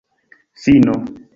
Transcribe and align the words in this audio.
fino 0.65 0.97